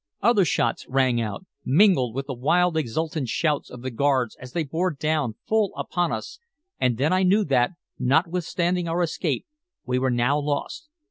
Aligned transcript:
Other 0.23 0.45
shots 0.45 0.87
rang 0.89 1.21
out, 1.21 1.45
mingled 1.63 2.15
with 2.15 2.25
the 2.25 2.33
wild 2.33 2.75
exultant 2.75 3.27
shouts 3.29 3.69
of 3.69 3.83
the 3.83 3.91
guards 3.91 4.35
as 4.37 4.51
they 4.53 4.63
bore 4.63 4.89
down 4.89 5.35
full 5.47 5.75
upon 5.77 6.11
us, 6.11 6.39
and 6.79 6.97
then 6.97 7.13
I 7.13 7.21
knew 7.21 7.43
that, 7.43 7.73
notwithstanding 7.99 8.87
our 8.87 9.03
escape, 9.03 9.45
we 9.85 9.99
were 9.99 10.09
now 10.09 10.39
lost. 10.39 10.89